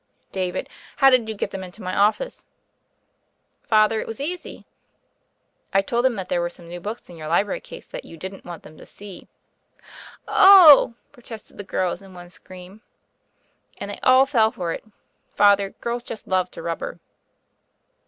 "David, 0.31 0.67
how 0.97 1.11
did 1.11 1.29
you 1.29 1.35
get 1.35 1.51
them 1.51 1.63
into 1.63 1.83
my 1.83 1.93
of 1.95 2.15
fice?" 2.15 2.47
"Father, 3.61 4.01
it 4.01 4.07
was 4.07 4.19
easy. 4.19 4.65
I 5.73 5.83
told 5.83 6.05
them 6.05 6.15
there 6.15 6.41
were 6.41 6.49
some 6.49 6.67
new 6.67 6.79
books 6.79 7.07
in 7.07 7.17
your 7.17 7.27
library 7.27 7.61
case 7.61 7.85
that 7.85 8.03
you 8.03 8.17
didn't 8.17 8.43
want 8.43 8.63
them 8.63 8.79
to 8.79 8.85
see." 8.87 9.27
"Ohl" 10.27 10.95
protested 11.11 11.59
the 11.59 11.63
girls 11.63 12.01
in 12.01 12.15
one 12.15 12.31
scream. 12.31 12.81
"And 13.77 13.91
they 13.91 13.99
all 14.01 14.25
fell 14.25 14.49
for 14.49 14.71
it: 14.73 14.83
Father, 15.29 15.69
girls 15.69 16.01
just 16.01 16.27
love 16.27 16.49
to 16.49 16.63
rubber." 16.63 16.97